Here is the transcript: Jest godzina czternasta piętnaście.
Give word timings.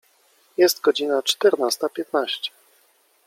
Jest 0.57 0.81
godzina 0.81 1.23
czternasta 1.23 1.89
piętnaście. 1.89 2.51